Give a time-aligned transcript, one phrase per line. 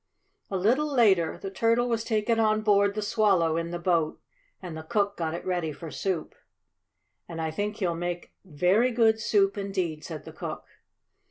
[0.49, 4.19] A little later the turtle was taken on board the Swallow in the boat,
[4.59, 6.33] and the cook got it ready for soup.
[7.29, 10.65] "And I think he'll make very good soup, indeed," said the cook.